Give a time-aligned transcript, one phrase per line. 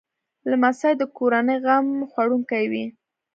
[0.49, 2.85] لمسی د کورنۍ غم خوړونکی وي.